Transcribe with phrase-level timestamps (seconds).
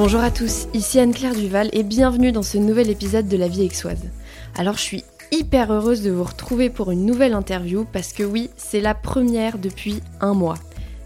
[0.00, 3.66] Bonjour à tous, ici Anne-Claire Duval et bienvenue dans ce nouvel épisode de La vie
[3.66, 4.04] aixoise.
[4.56, 8.48] Alors je suis hyper heureuse de vous retrouver pour une nouvelle interview parce que oui,
[8.56, 10.54] c'est la première depuis un mois.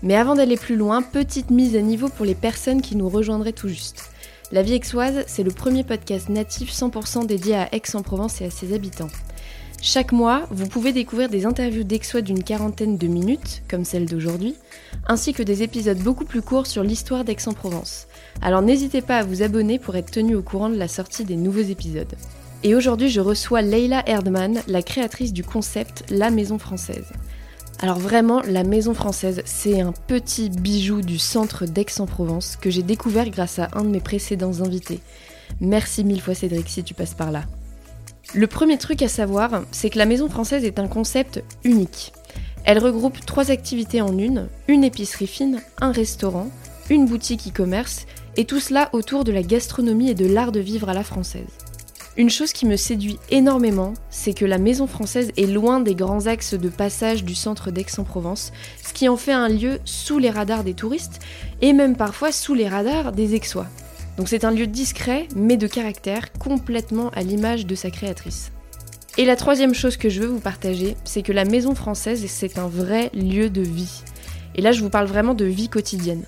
[0.02, 3.54] Mais avant d'aller plus loin, petite mise à niveau pour les personnes qui nous rejoindraient
[3.54, 4.10] tout juste.
[4.52, 8.74] La vie aixoise, c'est le premier podcast natif 100% dédié à Aix-en-Provence et à ses
[8.74, 9.08] habitants.
[9.80, 14.54] Chaque mois, vous pouvez découvrir des interviews d'Aixois d'une quarantaine de minutes, comme celle d'aujourd'hui,
[15.08, 18.06] ainsi que des épisodes beaucoup plus courts sur l'histoire d'Aix-en-Provence.
[18.40, 21.36] Alors n'hésitez pas à vous abonner pour être tenu au courant de la sortie des
[21.36, 22.14] nouveaux épisodes.
[22.64, 27.06] Et aujourd'hui, je reçois Leila Erdman, la créatrice du concept La Maison Française.
[27.80, 33.28] Alors vraiment, la Maison Française, c'est un petit bijou du centre d'Aix-en-Provence que j'ai découvert
[33.28, 35.00] grâce à un de mes précédents invités.
[35.60, 37.42] Merci mille fois Cédric si tu passes par là.
[38.34, 42.12] Le premier truc à savoir, c'est que la Maison Française est un concept unique.
[42.64, 46.48] Elle regroupe trois activités en une, une épicerie fine, un restaurant,
[46.88, 50.88] une boutique e-commerce, et tout cela autour de la gastronomie et de l'art de vivre
[50.88, 51.48] à la française.
[52.18, 56.26] Une chose qui me séduit énormément, c'est que la Maison Française est loin des grands
[56.26, 58.52] axes de passage du centre d'Aix-en-Provence,
[58.84, 61.20] ce qui en fait un lieu sous les radars des touristes
[61.62, 63.66] et même parfois sous les radars des Aixois.
[64.18, 68.52] Donc c'est un lieu discret mais de caractère, complètement à l'image de sa créatrice.
[69.18, 72.58] Et la troisième chose que je veux vous partager, c'est que la Maison Française, c'est
[72.58, 74.02] un vrai lieu de vie.
[74.54, 76.24] Et là, je vous parle vraiment de vie quotidienne.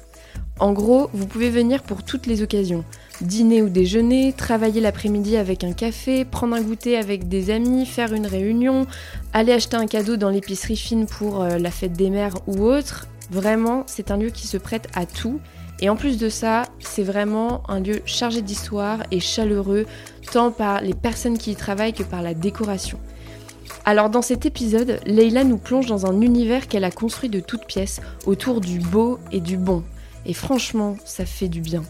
[0.61, 2.85] En gros, vous pouvez venir pour toutes les occasions.
[3.21, 8.13] Dîner ou déjeuner, travailler l'après-midi avec un café, prendre un goûter avec des amis, faire
[8.13, 8.87] une réunion,
[9.33, 13.09] aller acheter un cadeau dans l'épicerie fine pour euh, la fête des mères ou autre.
[13.31, 15.41] Vraiment, c'est un lieu qui se prête à tout.
[15.81, 19.87] Et en plus de ça, c'est vraiment un lieu chargé d'histoire et chaleureux,
[20.33, 22.99] tant par les personnes qui y travaillent que par la décoration.
[23.85, 27.67] Alors dans cet épisode, Leila nous plonge dans un univers qu'elle a construit de toutes
[27.67, 29.83] pièces autour du beau et du bon,
[30.27, 31.83] et franchement, ça fait du bien.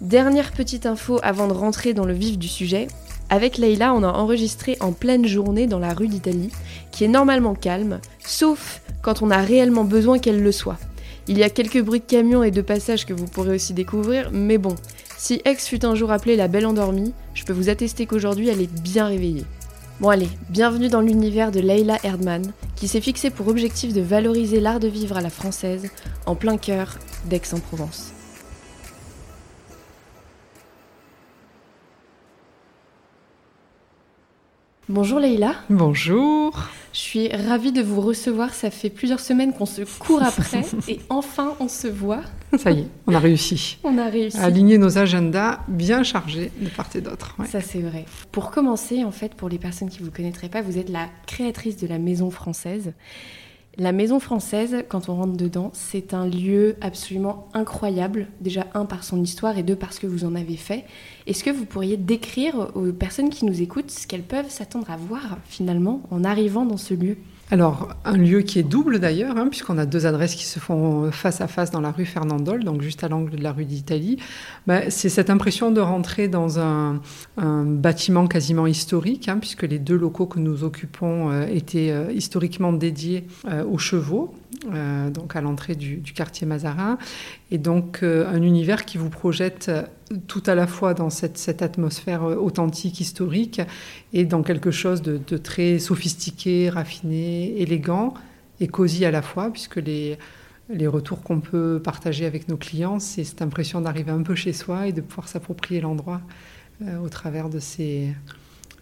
[0.00, 2.88] Dernière petite info avant de rentrer dans le vif du sujet.
[3.30, 6.50] Avec Leïla, on a enregistré en pleine journée dans la rue d'Italie,
[6.90, 10.78] qui est normalement calme, sauf quand on a réellement besoin qu'elle le soit.
[11.26, 14.30] Il y a quelques bruits de camions et de passages que vous pourrez aussi découvrir,
[14.30, 14.74] mais bon,
[15.16, 18.60] si Ex fut un jour appelée la belle endormie, je peux vous attester qu'aujourd'hui elle
[18.60, 19.46] est bien réveillée.
[20.00, 24.58] Bon allez, bienvenue dans l'univers de Leila Erdman, qui s'est fixé pour objectif de valoriser
[24.58, 25.88] l'art de vivre à la française,
[26.26, 28.13] en plein cœur d'Aix-en-Provence.
[34.90, 35.54] Bonjour Leïla.
[35.70, 36.68] Bonjour.
[36.92, 38.52] Je suis ravie de vous recevoir.
[38.52, 42.20] Ça fait plusieurs semaines qu'on se court après et enfin on se voit.
[42.58, 43.78] Ça y est, on a réussi.
[43.82, 44.36] on a réussi.
[44.36, 47.34] À aligner nos agendas bien chargés de part et d'autre.
[47.50, 48.04] Ça c'est vrai.
[48.30, 51.08] Pour commencer, en fait, pour les personnes qui ne vous connaîtraient pas, vous êtes la
[51.26, 52.92] créatrice de la Maison Française.
[53.76, 58.28] La Maison Française, quand on rentre dedans, c'est un lieu absolument incroyable.
[58.40, 60.84] Déjà, un, par son histoire et deux, parce que vous en avez fait.
[61.26, 64.96] Est-ce que vous pourriez décrire aux personnes qui nous écoutent ce qu'elles peuvent s'attendre à
[64.96, 67.16] voir, finalement, en arrivant dans ce lieu?
[67.50, 71.12] Alors, un lieu qui est double d'ailleurs, hein, puisqu'on a deux adresses qui se font
[71.12, 74.18] face à face dans la rue Fernandol, donc juste à l'angle de la rue d'Italie.
[74.66, 77.00] Bah, c'est cette impression de rentrer dans un,
[77.36, 82.72] bâtiment quasiment historique, hein, puisque les deux locaux que nous occupons euh, étaient euh, historiquement
[82.72, 84.34] dédiés euh, aux chevaux.
[85.12, 86.96] Donc à l'entrée du, quartier Mazarin,
[87.50, 89.70] et donc un univers qui vous projette
[90.26, 93.60] tout à la fois dans cette, atmosphère authentique, historique,
[94.12, 98.14] et dans quelque chose de, très sophistiqué, raffiné, élégant
[98.60, 100.18] et cosy à la fois, puisque les,
[100.68, 104.52] les retours qu'on peut partager avec nos clients, c'est cette impression d'arriver un peu chez
[104.52, 106.20] soi et de pouvoir s'approprier l'endroit
[106.82, 108.14] euh, au travers de ces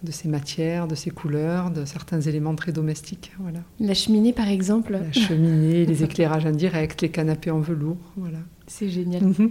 [0.03, 3.33] de ces matières, de ces couleurs, de certains éléments très domestiques.
[3.39, 3.61] Voilà.
[3.79, 7.99] La cheminée, par exemple La cheminée, les éclairages indirects, les canapés en velours.
[8.17, 8.39] Voilà.
[8.67, 9.23] C'est génial.
[9.23, 9.51] Mhm.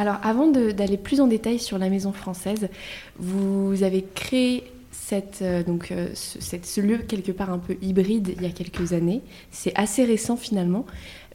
[0.00, 2.70] Alors, avant d'aller plus en détail sur la maison française,
[3.18, 8.42] vous avez créé cette, euh, donc, euh, ce, lieu quelque part un peu hybride il
[8.42, 9.20] y a quelques années.
[9.50, 10.86] C'est assez récent finalement,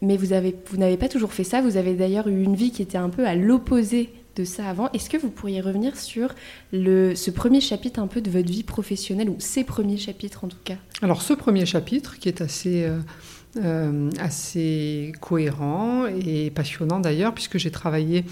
[0.01, 1.61] mais vous n'avez vous pas toujours fait ça.
[1.61, 4.91] Vous avez d'ailleurs eu une vie qui était un peu à l'opposé de ça avant.
[4.93, 6.33] Est-ce que vous pourriez revenir sur
[6.73, 10.47] le, ce premier chapitre un peu de votre vie professionnelle, ou ces premiers chapitres en
[10.47, 10.77] tout cas?
[11.03, 12.83] Alors ce premier chapitre qui est assez...
[12.83, 12.97] Euh,
[13.63, 18.25] euh, assez cohérent et passionnant d'ailleurs, puisque j'ai travaillé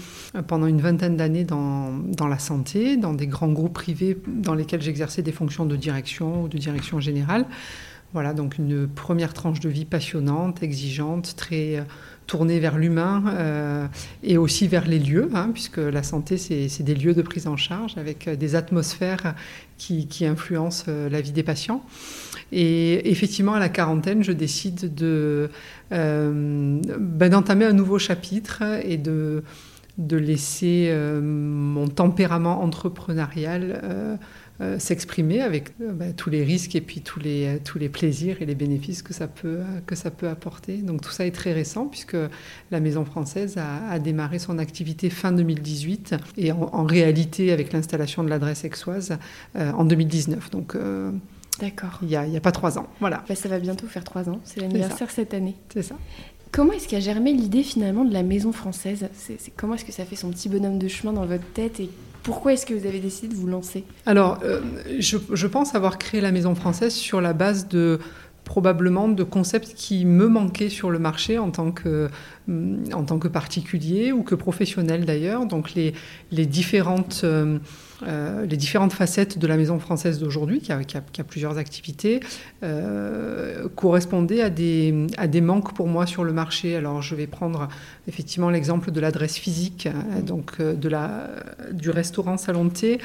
[0.46, 4.82] pendant une vingtaine d'années dans, dans, la santé, dans des grands groupes privés dans lesquels
[4.82, 7.46] j'exerçais des fonctions de direction ou de direction générale.
[8.12, 11.84] Voilà, donc une première tranche de vie passionnante, exigeante, très
[12.26, 13.86] tourner vers l'humain euh,
[14.22, 17.56] et aussi vers les lieux, hein, puisque la santé, c'est des lieux de prise en
[17.56, 19.34] charge avec euh, des atmosphères
[19.76, 21.84] qui, influencent euh, la vie des patients.
[22.52, 25.50] Et effectivement, à la quarantaine, je décide de,
[25.90, 26.80] ben,
[27.28, 29.42] d'entamer un nouveau chapitre et de
[29.98, 34.18] laisser mon tempérament entrepreneurial
[34.60, 37.88] euh, s'exprimer avec euh, bah, tous les risques et puis tous les, euh, tous les
[37.88, 40.76] plaisirs et les bénéfices que ça, peut, que ça peut apporter.
[40.76, 42.16] Donc tout ça est très récent puisque
[42.70, 48.28] la Maison française a, démarré son activité fin 2018 et en, réalité avec l'installation de
[48.28, 49.18] l'adresse exoise
[49.56, 50.50] en 2019.
[50.50, 50.76] Donc
[51.60, 51.98] D'accord.
[52.02, 52.86] Il n'y a, a, pas trois ans.
[53.00, 53.24] Voilà.
[53.28, 54.40] Bah, ça va bientôt faire trois ans.
[54.44, 55.56] C'est l'anniversaire cette année.
[55.72, 55.96] C'est ça.
[56.52, 59.08] Comment est-ce qu'a germé l'idée finalement de la maison française?
[59.14, 61.90] C'est, Comment est-ce que ça fait son petit bonhomme de chemin dans votre tête et
[62.24, 64.60] pourquoi est-ce que vous avez décidé de vous lancer Alors, euh,
[64.98, 68.00] je, pense avoir créé la Maison Française sur la base de
[68.44, 72.08] probablement de concepts qui me manquaient sur le marché en tant que,
[72.48, 75.46] en tant que particulier ou que professionnel d'ailleurs.
[75.46, 75.92] Donc les,
[76.32, 77.20] les différentes...
[77.24, 77.58] Euh,
[78.02, 82.20] euh, les différentes facettes de la maison française d'aujourd'hui, qui, a plusieurs activités,
[82.62, 86.76] euh, correspondaient à des, à des manques pour moi sur le marché.
[86.76, 87.68] Alors je vais prendre
[88.08, 91.30] effectivement l'exemple de l'adresse physique, hein, donc euh, de la,
[91.72, 92.98] du restaurant Salon de thé,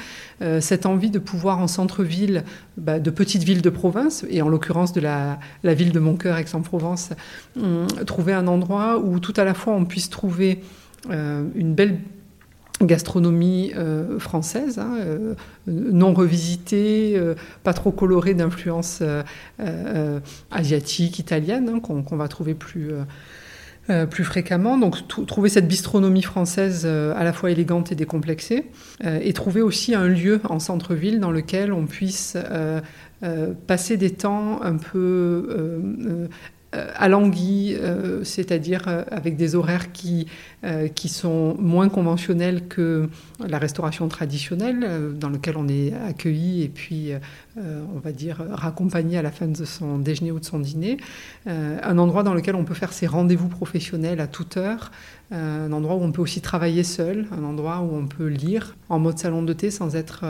[0.60, 2.44] cette envie de pouvoir en centre-ville,
[2.76, 6.16] bah, de petites villes de province, et en l'occurrence de la, la, ville de mon
[6.16, 7.10] cœur, Aix-en-Provence,
[7.56, 10.62] hum, trouver un endroit où tout à la fois on puisse trouver
[11.08, 11.98] une belle
[12.86, 15.34] gastronomie euh, française, hein, euh,
[15.66, 19.02] non revisitée, euh, pas trop colorée d'influence
[20.50, 22.90] asiatique, italienne, hein, qu'on va trouver plus,
[24.10, 24.78] plus fréquemment.
[24.78, 28.70] Donc trouver cette bistronomie française à la fois élégante et décomplexée,
[29.04, 32.36] et trouver aussi un lieu en centre-ville dans lequel on puisse
[33.66, 36.28] passer des temps un peu
[36.76, 40.28] euh, à l'anguille, euh, c'est-à-dire euh, avec des horaires qui,
[40.94, 43.08] qui sont moins conventionnels que
[43.44, 47.12] la restauration traditionnelle, dans lequel on est accueilli et puis,
[47.56, 50.98] on va dire, raccompagné à la fin de son déjeuner ou de son dîner.
[51.46, 54.90] un endroit dans lequel on peut faire ses rendez-vous professionnels à toute heure,
[55.30, 58.98] un endroit où on peut aussi travailler seul, un endroit où on peut lire en
[58.98, 60.24] mode salon de thé sans être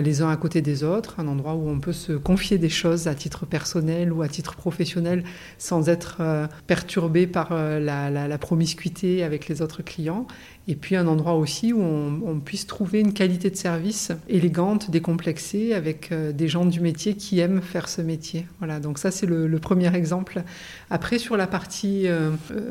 [0.00, 3.06] les uns à côté des autres, un endroit où on peut se confier des choses
[3.06, 5.24] à titre personnel ou à titre professionnel
[5.58, 10.26] sans être euh, perturbé par euh, la, promiscuité avec les autres clients.
[10.66, 15.72] Et puis un endroit aussi où on, puisse trouver une qualité de service élégante, décomplexée,
[15.72, 18.46] avec euh, des gens du métier qui aiment faire ce métier.
[18.58, 20.42] Voilà, donc ça c'est le, premier exemple.
[20.90, 22.06] Après sur la partie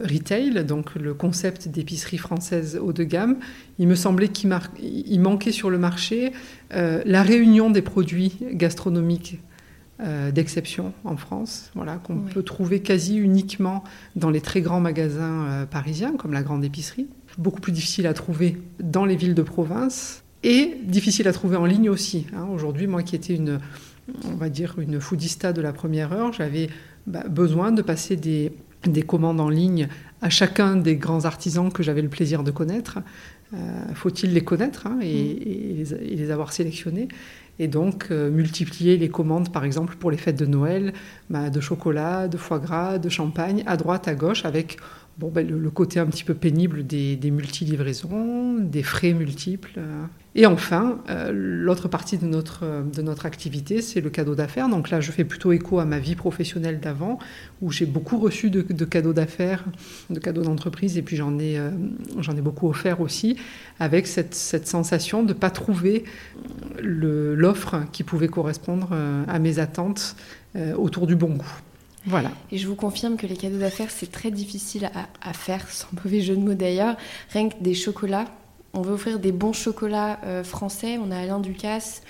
[0.04, 3.38] retail, donc le concept d'épicerie française haut de gamme,
[3.80, 4.50] il me semblait qu'il
[5.20, 6.32] manquait sur le marché
[6.72, 9.40] la réunion des produits gastronomiques
[10.00, 13.84] euh, d'exception en France, voilà, qu'on peut trouver quasi uniquement
[14.16, 17.06] dans les très grands magasins euh, parisiens, comme la grande épicerie.
[17.38, 21.66] Beaucoup plus difficile à trouver dans les villes de province et difficile à trouver en
[21.66, 22.26] ligne aussi.
[22.36, 22.48] Hein.
[22.52, 23.60] Aujourd'hui, moi qui étais une,
[24.26, 26.70] on va dire, une foodista de la première heure, j'avais
[27.06, 28.52] bah, besoin de passer des,
[28.86, 29.88] des commandes en ligne
[30.24, 33.00] à chacun des grands artisans que j'avais le plaisir de connaître.
[33.54, 33.58] Euh,
[33.94, 37.10] faut-il les connaître hein, et, et, les, avoir sélectionnés
[37.60, 40.94] et donc euh, multiplier les commandes, par exemple, pour les fêtes de Noël,
[41.30, 44.78] bah, de chocolat, de foie gras, de champagne, à droite, à gauche, avec
[45.18, 49.74] bon, ben, le, côté un petit peu pénible des, des multi-livraisons, des frais multiples.
[49.78, 50.06] Euh.
[50.36, 54.68] Et enfin, euh, l'autre partie de notre, de notre activité, c'est le cadeau d'affaires.
[54.68, 57.20] Donc là, je fais plutôt écho à ma vie professionnelle d'avant,
[57.62, 59.64] où j'ai beaucoup reçu de, cadeaux d'affaires,
[60.10, 61.70] de cadeaux d'entreprise, et puis j'en ai, euh,
[62.36, 63.38] ai beaucoup offert aussi,
[63.80, 66.04] avec cette, cette sensation de ne pas trouver
[66.82, 68.90] l'offre qui pouvait correspondre
[69.28, 70.16] à mes attentes
[70.78, 71.62] autour du bon goût.
[72.06, 72.32] Voilà.
[72.52, 74.90] Et je vous confirme que les cadeaux d'affaires, c'est très difficile
[75.22, 76.98] à, faire, sans mauvais jeu de mots d'ailleurs.
[77.30, 78.26] Rien que des chocolats.
[78.74, 80.98] On veut offrir des bons chocolats euh, français.
[80.98, 82.02] On a Alain Ducasse.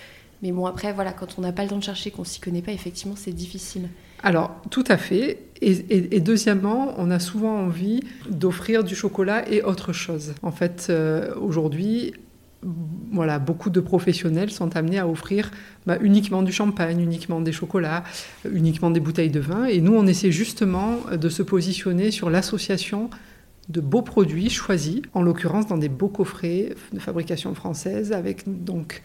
[0.41, 2.61] Mais bon, après, voilà, quand on n'a pas le temps de chercher, qu'on s'y connaît
[2.61, 3.89] pas, effectivement, c'est difficile.
[4.23, 5.39] Alors, tout à fait.
[5.61, 10.33] Et, deuxièmement, on a souvent envie d'offrir du chocolat et autre chose.
[10.41, 12.13] En fait, euh, aujourd'hui,
[13.11, 15.51] voilà, beaucoup de professionnels sont amenés à offrir
[15.85, 18.03] bah, uniquement du champagne, uniquement des chocolats,
[18.51, 19.65] uniquement des bouteilles de vin.
[19.65, 23.09] Et nous, on essaie justement de se positionner sur l'association
[23.69, 29.01] de beaux produits choisis, en l'occurrence dans des beaux coffrets de fabrication française, avec donc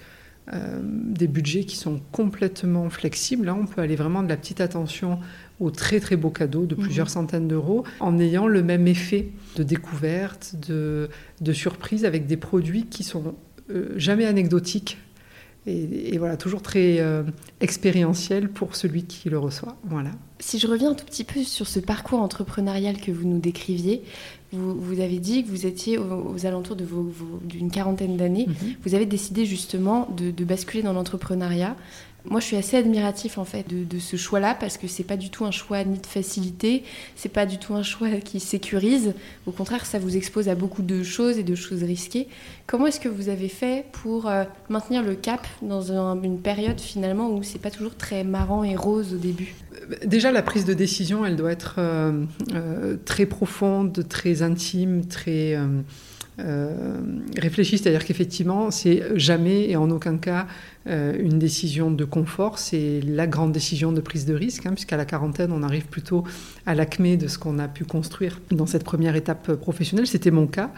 [0.52, 3.48] euh, des budgets qui sont complètement flexibles.
[3.48, 3.58] Hein.
[3.60, 5.18] On peut aller vraiment de la petite attention
[5.60, 7.12] aux très très beaux cadeaux de plusieurs mhm.
[7.12, 11.10] centaines d'euros, en ayant le même effet de découverte, de,
[11.40, 13.34] de surprise, avec des produits qui sont
[13.96, 14.98] jamais anecdotique
[15.68, 17.22] et, voilà, toujours très euh,
[17.60, 19.76] expérientiel pour celui qui le reçoit.
[19.84, 20.10] Voilà.
[20.38, 24.02] Si je reviens un tout petit peu sur ce parcours entrepreneurial que vous nous décriviez,
[24.52, 26.87] vous, vous avez dit que vous étiez aux, alentours de
[27.44, 28.46] d'une quarantaine d'années.
[28.46, 28.75] Mhm.
[28.82, 31.76] Vous avez décidé justement de, basculer dans l'entrepreneuriat.
[32.25, 35.30] Moi, je suis assez admiratif en fait de, ce choix-là parce que c'est pas du
[35.30, 36.82] tout un choix ni de facilité,
[37.16, 39.14] c'est pas du tout un choix qui sécurise.
[39.46, 42.28] Au contraire, ça vous expose à beaucoup de choses et de choses risquées.
[42.66, 47.30] Comment est-ce que vous avez fait pour euh, maintenir le cap dans une période finalement
[47.30, 49.54] où c'est pas toujours très marrant et rose au début?
[50.04, 55.56] Déjà, la prise de décision, elle doit être euh, euh, très profonde, très intime, très
[56.40, 57.00] euh,
[57.37, 60.47] réfléchie, c'est-à-dire qu'effectivement, c'est jamais et en aucun cas
[60.87, 64.97] euh, une décision de confort, c'est la grande décision de prise de risque, hein, puisqu'à
[64.97, 66.25] la quarantaine, on arrive plutôt
[66.66, 70.07] à l'acmé de ce qu'on a pu construire dans cette première étape professionnelle.
[70.07, 70.71] C'était mon cas.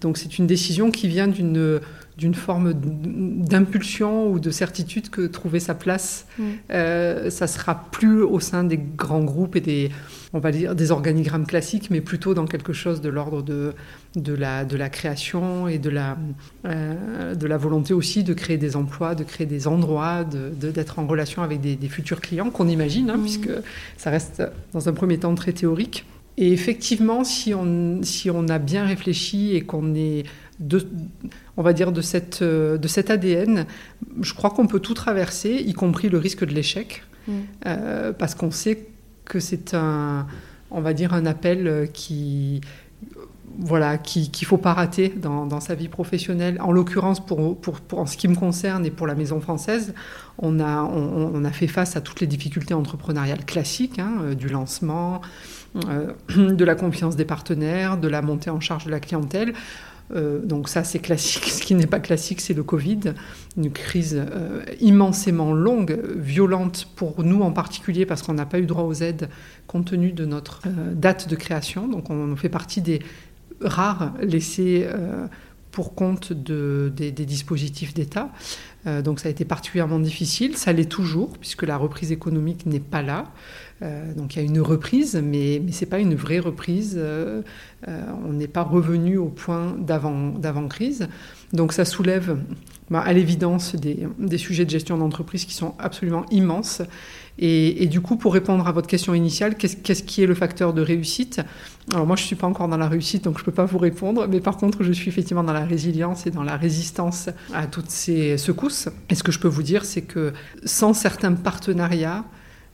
[0.00, 1.80] Donc c'est une décision qui vient d'une
[2.16, 6.44] d'une forme d'impulsion ou de certitude que trouver sa place, mm.
[6.70, 9.90] euh, ça sera plus au sein des grands groupes et des,
[10.32, 13.74] on va dire, des organigrammes classiques, mais plutôt dans quelque chose de l'ordre de,
[14.14, 16.16] de, la, de la création et de la,
[16.66, 21.00] euh, de la volonté aussi de créer des emplois, de créer des endroits, d'être de,
[21.00, 23.22] en relation avec des, futurs clients qu'on imagine, hein, mm.
[23.22, 23.50] puisque
[23.96, 26.04] ça reste dans un premier temps très théorique.
[26.36, 30.24] Et effectivement, si on, si on a bien réfléchi et qu'on est,
[30.60, 30.86] de,
[31.56, 33.66] on va dire, de, cette, de cet ADN,
[34.22, 37.32] je crois qu'on peut tout traverser, y compris le risque de l'échec, mm.
[37.66, 38.86] euh, parce qu'on sait
[39.30, 40.26] que c'est un,
[40.70, 42.60] on va dire, un appel qui,
[43.58, 46.58] voilà, qu'il faut pas rater dans, sa vie professionnelle.
[46.60, 49.94] En l'occurrence, pour, pour, pour, en ce qui me concerne et pour la Maison française,
[50.38, 54.48] on a, on, a fait face à toutes les difficultés entrepreneuriales classiques, hein, euh, du
[54.48, 55.20] lancement,
[55.88, 59.54] euh, de la confiance des partenaires, de la montée en charge de la clientèle.
[60.14, 61.44] Euh, donc ça, c'est classique.
[61.50, 63.14] Ce qui n'est pas classique, c'est le Covid,
[63.56, 64.22] une crise
[64.80, 69.28] immensément longue, violente pour nous en particulier, parce qu'on n'a pas eu droit aux aides
[69.66, 70.62] compte tenu de notre
[70.94, 71.86] date de création.
[71.86, 73.00] Donc on fait partie des
[73.60, 74.86] rares laissés
[75.70, 78.30] pour compte de, des, dispositifs d'État.
[78.86, 82.80] Euh, donc ça a été particulièrement difficile, ça l'est toujours, puisque la reprise économique n'est
[82.80, 83.24] pas là.
[83.82, 86.94] Euh, donc il y a une reprise, mais, mais ce n'est pas une vraie reprise.
[86.96, 87.42] Euh,
[88.26, 91.08] on n'est pas revenu au point d'avant-crise.
[91.52, 92.38] Donc ça soulève
[92.90, 96.82] bah, à l'évidence des, sujets de gestion d'entreprise qui sont absolument immenses.
[97.42, 100.82] Et, du coup, pour répondre à votre question initiale, qu'est-ce qui est le facteur de
[100.82, 101.40] réussite?
[101.90, 103.64] Alors moi, je ne suis pas encore dans la réussite, donc je ne peux pas
[103.64, 104.26] vous répondre.
[104.28, 107.88] Mais par contre, je suis effectivement dans la résilience et dans la résistance à toutes
[107.88, 108.90] ces secousses.
[109.08, 110.34] Et ce que je peux vous dire, c'est que
[110.66, 112.26] sans certains partenariats,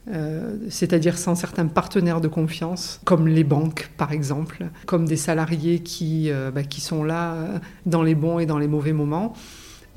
[0.08, 5.80] euh, c'est-à-dire sans certains partenaires de confiance, comme les banques par exemple, comme des salariés
[5.80, 9.32] qui, euh, bah, qui sont là euh, dans les bons et dans les mauvais moments,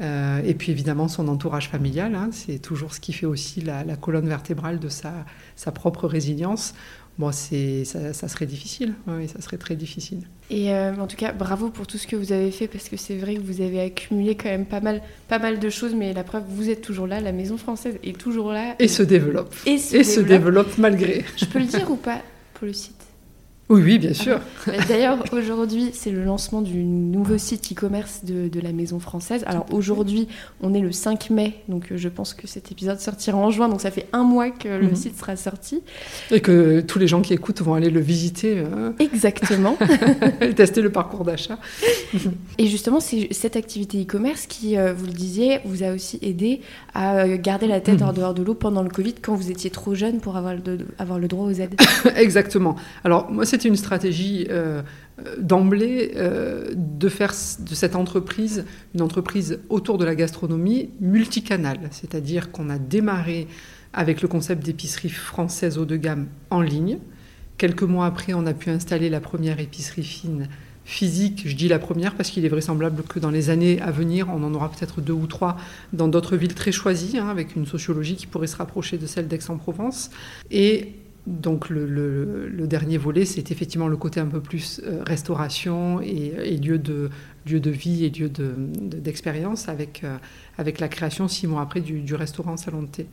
[0.01, 4.29] et puis évidemment son entourage familial, hein, c'est toujours ce qui fait aussi la, colonne
[4.29, 5.11] vertébrale de sa,
[5.57, 6.73] sa propre résilience.
[7.19, 10.21] Bon, c'est, ça, serait difficile, oui, ça serait très difficile.
[10.49, 12.95] Et euh, en tout cas, bravo pour tout ce que vous avez fait, parce que
[12.95, 16.13] c'est vrai que vous avez accumulé quand même pas mal, pas mal de choses, mais
[16.13, 18.75] la preuve, vous êtes toujours là, la maison française est toujours là.
[18.79, 19.53] Et, se développe.
[19.65, 21.25] Et, se, se développe malgré.
[21.35, 22.21] Je peux le dire ou pas
[22.53, 22.99] pour le site
[23.69, 24.39] oui, oui, bien sûr.
[24.88, 29.43] D'ailleurs, aujourd'hui, c'est le lancement du nouveau site e-commerce de, la Maison Française.
[29.45, 30.27] Alors aujourd'hui,
[30.61, 33.69] on est le 5 mai, donc euh, je pense que cet épisode sortira en juin,
[33.69, 34.95] donc ça fait un mois que le mhm.
[34.95, 35.81] site sera sorti.
[36.31, 38.57] Et que tous les gens qui écoutent vont aller le visiter.
[38.57, 39.77] Euh, Exactement.
[40.41, 41.59] et tester le parcours d'achat.
[42.57, 46.61] et justement, c'est cette activité e-commerce qui, euh, vous le disiez, vous a aussi aidé
[46.95, 49.93] à garder la tête en dehors de l'eau pendant le Covid quand vous étiez trop
[49.93, 51.79] jeune pour avoir le, avoir le droit aux aides.
[52.15, 52.75] Exactement.
[53.03, 54.81] Alors moi, c'est c'est une stratégie euh,
[55.37, 62.51] d'emblée euh, de faire de cette entreprise une entreprise autour de la gastronomie multicanale, c'est-à-dire
[62.51, 63.47] qu'on a démarré
[63.93, 66.99] avec le concept d'épicerie française haut de gamme en ligne.
[67.57, 70.47] Quelques mois après, on a pu installer la première épicerie fine
[70.85, 71.43] physique.
[71.45, 74.43] Je dis la première parce qu'il est vraisemblable que dans les années à venir, on
[74.43, 75.57] en aura peut-être deux ou trois
[75.91, 79.27] dans d'autres villes très choisies, hein, avec une sociologie qui pourrait se rapprocher de celle
[79.27, 80.09] d'Aix-en-Provence.
[80.49, 80.93] Et
[81.29, 86.79] donc le, dernier volet, c'est effectivement le côté un peu plus euh, restauration et, lieu,
[86.79, 87.09] de,
[87.48, 90.17] lieu de vie et lieu d'expérience avec, euh,
[90.57, 93.07] avec la création six mois après du, restaurant Salon de thé.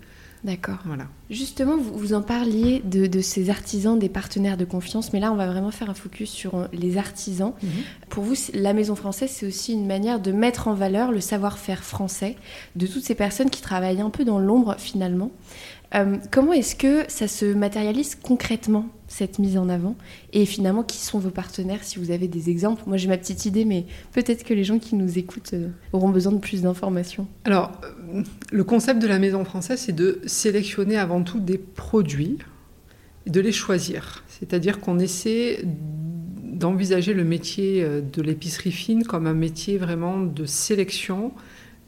[0.45, 0.79] D'accord.
[0.85, 1.07] Voilà.
[1.31, 5.37] Justement, vous, vous en parliez de, ces artisans, des partenaires de confiance, mais là, on
[5.37, 7.53] va vraiment faire un focus sur euh, les artisans.
[7.63, 7.71] Mhm.
[8.11, 11.83] Pour vous, la Maison Française, c'est aussi une manière de mettre en valeur le savoir-faire
[11.83, 12.37] français
[12.77, 15.31] de toutes ces personnes qui travaillent un peu dans l'ombre finalement.
[15.95, 19.97] Euh, comment est-ce que ça se matérialise concrètement, cette mise en avant?
[20.33, 22.83] Et finalement, qui sont vos partenaires, si vous avez des exemples?
[22.87, 26.09] Moi, j'ai ma petite idée, mais peut-être que les gens qui nous écoutent euh, auront
[26.09, 27.27] besoin de plus d'informations.
[27.45, 27.73] Alors,
[28.15, 32.39] euh, le concept de la maison française, c'est de sélectionner avant tout des produits
[33.27, 34.25] et de les choisir.
[34.29, 41.33] C'est-à-dire qu'on essaie d'envisager le métier de l'épicerie fine comme un métier vraiment de sélection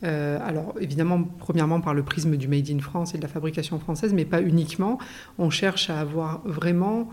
[0.02, 4.12] alors évidemment, premièrement par le prisme du Made in France et de la fabrication française,
[4.12, 4.98] mais pas uniquement.
[5.38, 7.08] On cherche à avoir vraiment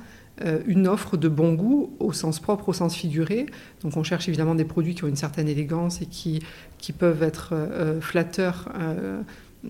[0.67, 3.45] une offre de bon goût au sens propre, au sens figuré.
[3.81, 6.43] Donc on cherche évidemment des produits qui ont une certaine élégance et qui,
[6.77, 7.53] qui peuvent être
[8.01, 8.69] flatteurs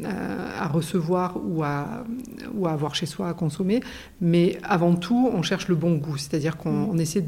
[0.04, 2.06] à recevoir ou à,
[2.54, 3.82] ou à avoir chez soi à consommer.
[4.22, 7.00] Mais avant tout, on cherche le bon goût, c'est-à-dire qu'on mm.
[7.00, 7.26] essaie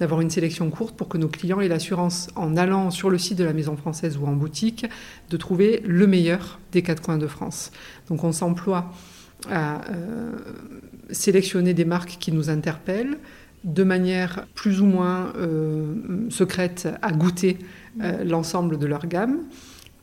[0.00, 3.38] d'avoir une sélection courte pour que nos clients aient l'assurance, en allant sur le site
[3.38, 4.86] de la Maison Française ou en boutique,
[5.28, 7.70] de trouver le meilleur des quatre coins de France.
[8.08, 8.92] Donc on s'emploie
[9.48, 10.32] à euh,
[11.10, 13.18] sélectionner des marques qui nous interpellent
[13.64, 15.94] de manière plus ou moins euh,
[16.30, 17.58] secrète à goûter
[18.00, 19.40] euh, l'ensemble de leur gamme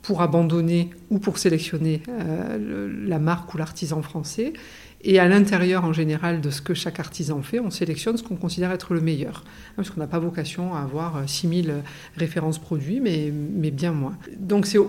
[0.07, 4.53] pour abandonner ou pour sélectionner euh, la marque ou l'artisan français.
[5.01, 8.35] Et à l'intérieur, en général, de ce que chaque artisan fait, on sélectionne ce qu'on
[8.35, 9.43] considère être le meilleur.
[9.45, 11.79] Hein, parce qu'on n'a pas vocation à avoir 6000 euh,
[12.15, 14.17] références produits, mais, mais bien moins.
[14.39, 14.79] Donc c'est,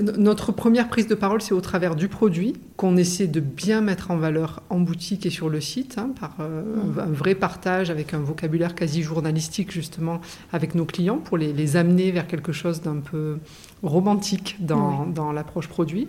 [0.00, 4.10] notre première prise de parole, c'est au travers du produit qu'on essaie de bien mettre
[4.10, 6.98] en valeur en boutique et sur le site, hein, par euh, mmh.
[6.98, 10.20] un, vrai partage avec un vocabulaire quasi journalistique, justement,
[10.52, 13.38] avec nos clients, pour les, les amener vers quelque chose d'un peu
[13.84, 16.08] romantique dans, dans l'approche produit.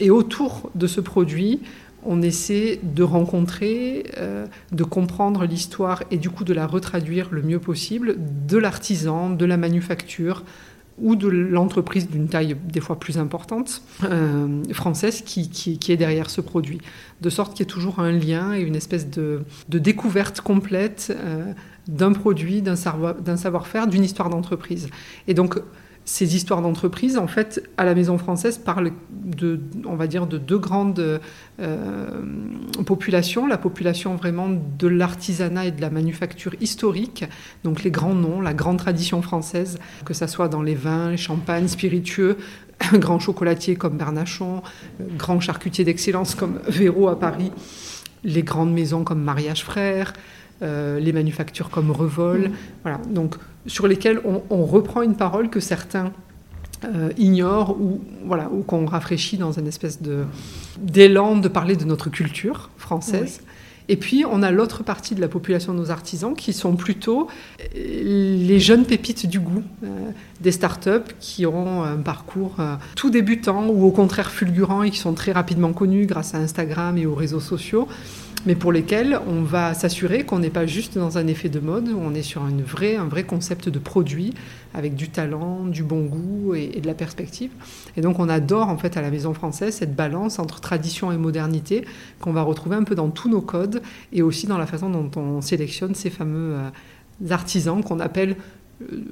[0.00, 1.60] Et autour de ce produit,
[2.06, 7.42] on essaie de rencontrer, euh, de comprendre l'histoire et du coup de la retraduire le
[7.42, 10.44] mieux possible de l'artisan, de la manufacture
[10.98, 16.40] ou de l'entreprise d'une taille des fois plus importante euh, française qui, est derrière ce
[16.40, 16.80] produit.
[17.20, 21.52] De sorte qu'il y ait toujours un lien et une espèce de, découverte complète euh,
[21.86, 24.88] d'un produit, d'un savoir-faire, d'une histoire d'entreprise.
[25.28, 25.60] Et donc
[26.06, 30.38] ces histoires d'entreprise, en fait, à la Maison Française, parlent de, on va dire, de
[30.38, 31.20] deux grandes
[31.60, 32.08] euh,
[32.86, 33.48] populations.
[33.48, 37.24] La population vraiment de l'artisanat et de la manufacture historique,
[37.64, 41.16] donc les grands noms, la grande tradition française, que ce soit dans les vins, les
[41.16, 42.38] champagnes, spiritueux,
[42.94, 44.62] grands chocolatiers comme Bernachon,
[45.18, 47.50] grands charcutiers d'excellence comme Véro à Paris,
[48.22, 50.12] les grandes maisons comme Mariage Frère,
[50.62, 52.48] euh, les manufactures comme Revol.
[52.48, 52.52] Mm.
[52.82, 53.34] Voilà, donc
[53.66, 56.12] sur lesquelles on, reprend une parole que certains
[56.84, 60.24] euh, ignorent ou, voilà, ou qu'on rafraîchit dans une espèce de,
[60.78, 63.40] d'élan de parler de notre culture française.
[63.88, 67.28] Et puis, on a l'autre partie de la population de nos artisans qui sont plutôt
[67.74, 73.68] les jeunes pépites du goût, euh, des startups qui ont un parcours euh, tout débutant
[73.68, 77.14] ou au contraire fulgurant et qui sont très rapidement connus grâce à Instagram et aux
[77.14, 77.86] réseaux sociaux
[78.44, 81.88] mais pour lesquels on va s'assurer qu'on n'est pas juste dans un effet de mode,
[81.88, 82.62] on est sur une
[82.98, 84.34] un vrai concept de produit
[84.74, 87.50] avec du talent, du bon goût et, de la perspective.
[87.96, 91.16] Et donc on adore en fait à la Maison Française cette balance entre tradition et
[91.16, 91.84] modernité
[92.20, 95.10] qu'on va retrouver un peu dans tous nos codes et aussi dans la façon dont
[95.16, 98.36] on sélectionne ces fameux euh, artisans qu'on appelle
[98.82, 99.02] euh,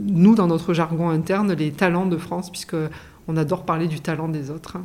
[0.00, 2.76] nous, dans notre jargon interne, les talents de France, puisque
[3.28, 4.78] on adore parler du talent des autres.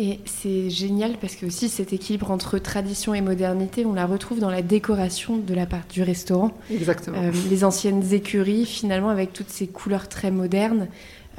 [0.00, 4.38] Et c'est génial parce que aussi cet équilibre entre tradition et modernité, on la retrouve
[4.38, 6.52] dans la décoration de la part du restaurant.
[6.70, 7.18] Exactement.
[7.18, 10.86] Euh, les anciennes écuries, finalement, avec toutes ces couleurs très modernes,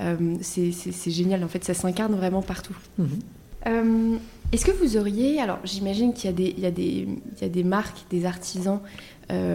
[0.02, 1.42] euh, c'est génial.
[1.46, 2.76] En fait, ça s'incarne vraiment partout.
[2.98, 3.20] Mhm.
[3.68, 4.18] Euh,
[4.52, 8.80] est-ce que vous auriez, alors j'imagine qu'il y, a des marques, des artisans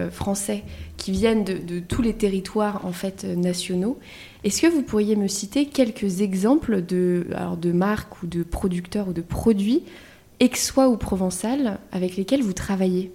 [0.09, 0.63] français
[0.95, 3.99] qui viennent de, tous les territoires en fait nationaux.
[4.45, 9.21] Est-ce que vous pourriez me citer quelques exemples de marques ou de producteurs ou de
[9.21, 9.83] produits
[10.39, 13.11] aixois ou provençal avec lesquels vous travaillez?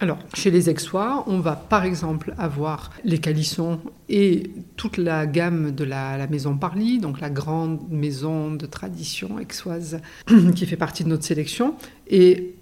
[0.00, 5.70] Alors, chez les Aixois, on va par exemple avoir les calissons et toute la gamme
[5.70, 10.00] de la, maison Parly, donc la grande maison de tradition aixoise
[10.54, 11.76] qui fait partie de notre sélection.
[12.08, 12.53] Et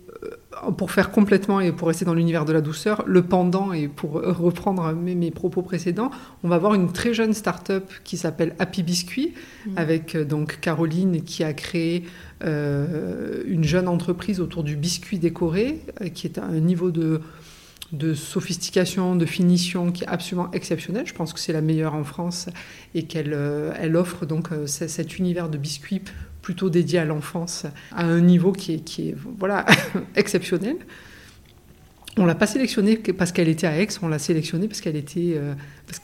[0.76, 4.12] pour faire complètement et pour rester dans l'univers de la douceur, le pendant, et pour
[4.12, 6.10] reprendre mes, propos précédents,
[6.44, 9.34] on va avoir une très jeune start-up qui s'appelle Happy Biscuit,
[9.66, 9.70] mmh.
[9.76, 12.04] avec euh, donc Caroline qui a créé
[12.44, 15.80] euh, une jeune entreprise autour du biscuit décoré,
[16.14, 17.20] qui est à un niveau de,
[17.92, 21.06] de sophistication, de finition qui est absolument exceptionnel.
[21.06, 22.48] Je pense que c'est la meilleure en France
[22.94, 23.36] et qu'elle
[23.78, 26.02] elle offre donc cet univers de biscuits
[26.42, 29.64] plutôt dédié à l'enfance, à un niveau qui est, qui est voilà,
[30.16, 30.76] exceptionnel.
[32.18, 35.32] On l'a pas sélectionnée parce qu'elle était à Aix, on l'a sélectionnée parce qu'elle était
[35.34, 35.54] euh,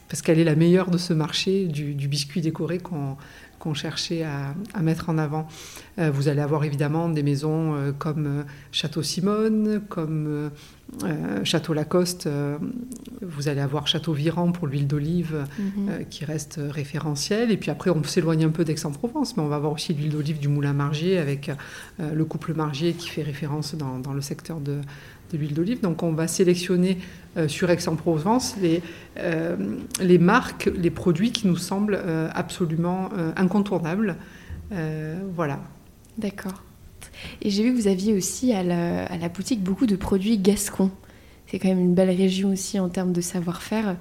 [0.09, 3.19] parce, qu'elle est la meilleure de ce marché du, biscuit décoré qu'on
[3.75, 5.47] cherchait à, mettre en avant.
[5.99, 10.51] Euh, vous allez avoir évidemment des maisons euh, comme Château Simone, comme
[11.05, 12.57] euh, Château Lacoste, euh,
[13.21, 15.89] vous allez avoir Château Virant pour l'huile d'olive mhm.
[15.89, 17.51] euh, qui reste référentiel.
[17.51, 20.39] Et puis après, on s'éloigne un peu d'Aix-en-Provence, mais on va avoir aussi l'huile d'olive
[20.39, 21.51] du Moulin Margier avec
[21.99, 24.81] le couple Margier qui fait référence dans, le secteur de,
[25.33, 25.81] de l'huile d'olive.
[25.81, 26.99] Donc on va sélectionner
[27.47, 28.83] sur Aix-en-Provence les,
[30.01, 32.01] les marques, les produits qui nous semblent
[32.35, 34.17] absolument incontournables.
[35.35, 35.61] voilà.
[36.17, 36.65] D'accord.
[37.43, 40.39] Et j'ai vu que vous aviez aussi à la, à la boutique beaucoup de produits
[40.39, 40.91] gascons.
[41.47, 43.97] C'est quand même une belle région aussi en termes de savoir-faire.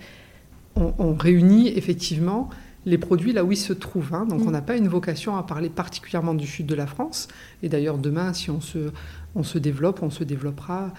[0.76, 2.50] On, réunit effectivement
[2.86, 4.13] les produits là où ils se trouvent.
[4.13, 4.26] Hein.
[4.26, 4.48] Donc mm.
[4.48, 7.30] on n'a pas une vocation à parler particulièrement du sud de la France.
[7.63, 8.92] Et d'ailleurs demain, si on se,
[9.34, 10.94] on se développe, on se développera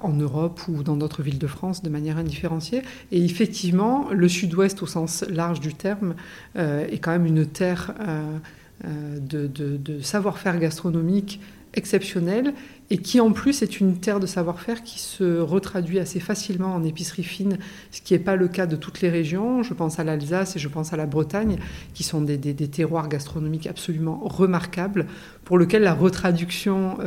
[0.00, 2.82] en Europe ou dans d'autres villes de France de manière indifférenciée.
[3.10, 6.14] Et effectivement, le sud-ouest au sens large du terme
[6.56, 7.94] euh, est quand même une terre...
[8.00, 8.38] Euh,
[8.84, 11.40] euh, de, savoir-faire gastronomique
[11.74, 12.52] exceptionnel
[12.90, 16.82] et qui en plus est une terre de savoir-faire qui se retraduit assez facilement en
[16.82, 17.58] épicerie fine,
[17.92, 19.62] ce qui n'est pas le cas de toutes les régions.
[19.62, 21.58] Je pense à l'Alsace et je pense à la Bretagne,
[21.94, 25.06] qui sont des, terroirs gastronomiques absolument remarquables,
[25.44, 26.98] pour lesquels la retraduction...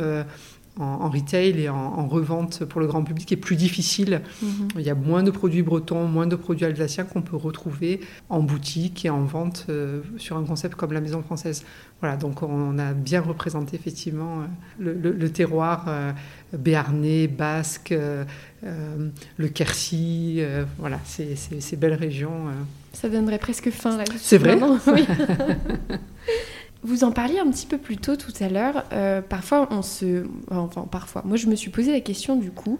[0.78, 4.20] en, retail et en, revente pour le grand public est plus difficile.
[4.42, 4.68] Mhm.
[4.76, 8.40] Il y a moins de produits bretons, moins de produits alsaciens qu'on peut retrouver en
[8.40, 11.64] boutique et en vente euh, sur un concept comme la Maison Française.
[12.00, 14.42] Voilà, donc on a bien représenté effectivement
[14.82, 16.12] euh, le, terroir euh,
[16.52, 17.94] béarnais, basque,
[18.62, 20.42] le Quercy,
[20.78, 22.48] voilà, ces, belles régions.
[22.92, 24.04] Ça donnerait presque faim là.
[24.18, 24.58] C'est vrai.
[24.86, 25.06] Oui.
[26.82, 28.84] Vous en parliez un petit peu plus tôt tout à l'heure.
[28.92, 30.24] Euh, parfois, on se.
[30.50, 31.22] Enfin, parfois.
[31.24, 32.78] Moi, je me suis posé la question du coup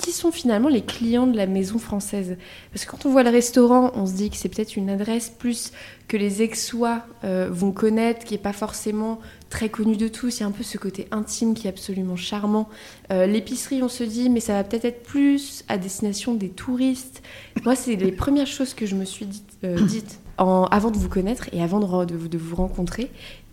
[0.00, 2.36] qui sont finalement les clients de la maison française?
[2.72, 5.28] Parce que quand on voit le restaurant, on se dit que c'est peut-être une adresse
[5.28, 5.72] plus
[6.08, 10.38] que les Aixois euh, vont connaître, qui n'est pas forcément très connue de tous.
[10.38, 12.68] Il y a un peu ce côté intime qui est absolument charmant.
[13.12, 17.22] Euh, l'épicerie, on se dit, mais ça va peut-être être plus à destination des touristes.
[17.64, 21.48] Moi, c'est les premières choses que je me suis dites, dites avant de vous connaître
[21.52, 23.10] et avant de, vous rencontrer.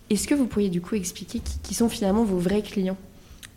[0.10, 2.97] Est-ce que vous pourriez du coup expliquer qui, sont finalement vos vrais clients?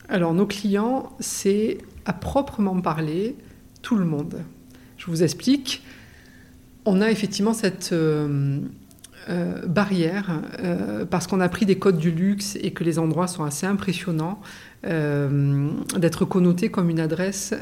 [0.08, 3.36] Alors nos clients, c'est à proprement parler
[3.82, 4.42] tout le monde.
[4.96, 5.82] Je vous explique.
[6.84, 8.58] On a effectivement cette euh,
[9.28, 13.28] euh, barrière euh, parce qu'on a pris des codes du luxe et que les endroits
[13.28, 14.40] sont assez impressionnants.
[14.82, 17.52] d'être connoté comme une adresse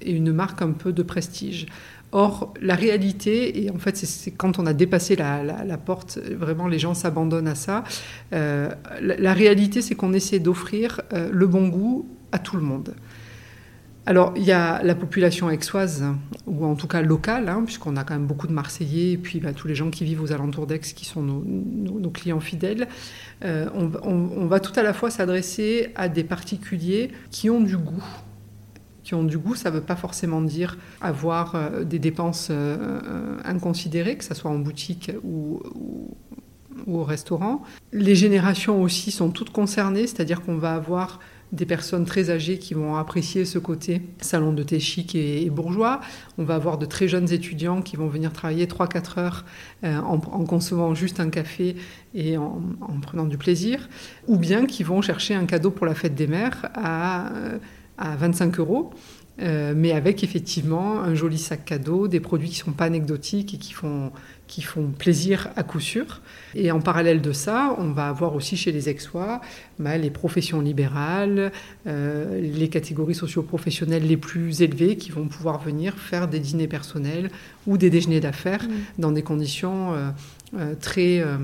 [0.00, 1.66] et une marque un peu de prestige.
[2.12, 6.78] Or, la réalité, et en fait, c'est quand on a dépassé la, porte, vraiment les
[6.78, 7.84] gens s'abandonnent à ça.
[8.32, 12.94] Euh, la, réalité, c'est qu'on essaie d'offrir euh, le bon goût à tout le monde.
[14.08, 16.04] Alors, il y a la population aixoise,
[16.46, 19.40] ou en tout cas locale, hein, puisqu'on a quand même beaucoup de Marseillais, et puis
[19.40, 22.86] bah, tous les gens qui vivent aux alentours d'Aix, qui sont nos, clients fidèles.
[23.44, 28.04] Euh, on, va tout à la fois s'adresser à des particuliers qui ont du goût,
[29.06, 29.54] qui ont du goût.
[29.54, 34.34] Ça ne veut pas forcément dire avoir euh, des dépenses euh, euh, inconsidérées, que ce
[34.34, 35.62] soit en boutique ou,
[36.88, 37.62] au restaurant.
[37.92, 41.20] Les générations aussi sont toutes concernées, c'est-à-dire qu'on va avoir
[41.52, 46.00] des personnes très âgées qui vont apprécier ce côté salon de thé chic et, bourgeois.
[46.36, 49.44] On va avoir de très jeunes étudiants qui vont venir travailler 3-4 heures
[49.84, 51.76] en, concevant juste un café
[52.14, 53.88] et en, en, prenant du plaisir,
[54.26, 57.30] ou bien qui vont chercher un cadeau pour la fête des mères à
[57.98, 58.92] à 25 euros.
[59.42, 63.52] Euh, mais avec effectivement un joli sac cadeau, des produits qui ne sont pas anecdotiques
[63.52, 64.10] et qui font,
[64.46, 66.22] qui font plaisir à coup sûr.
[66.54, 69.42] Et en parallèle de ça, on va avoir aussi chez les Aixois
[69.78, 71.52] bah, les professions libérales,
[71.86, 77.30] euh, les catégories socio-professionnelles les plus élevées qui vont pouvoir venir faire des dîners personnels
[77.66, 79.00] ou des déjeuners d'affaires mmh.
[79.00, 80.10] dans des conditions euh,
[80.54, 81.36] euh, très, euh,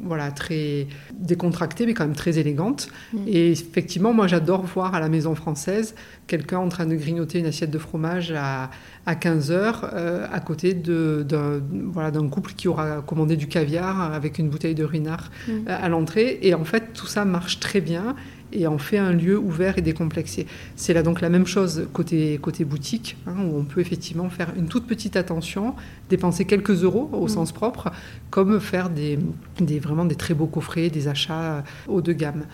[0.00, 2.88] voilà, très décontractée, mais quand même très élégante.
[3.12, 3.18] Mm.
[3.26, 5.96] Et effectivement, moi, j'adore voir à la maison française
[6.28, 8.70] quelqu'un en train de grignoter une assiette de fromage à,
[9.04, 14.38] à 15 heures euh, à côté d'un voilà, couple qui aura commandé du caviar avec
[14.38, 15.52] une bouteille de ruinard mm.
[15.66, 16.38] à l'entrée.
[16.42, 18.14] Et en fait, tout ça marche très bien
[18.54, 20.46] et en fait un lieu ouvert et décomplexé.
[20.76, 24.52] C'est là donc la même chose côté, côté boutique, hein, où on peut effectivement faire
[24.56, 25.74] une toute petite attention,
[26.08, 27.28] dépenser quelques euros au mm.
[27.28, 27.90] sens propre,
[28.30, 29.18] comme faire des,
[29.60, 32.44] des, vraiment des très beaux coffrets, des achats haut de gamme.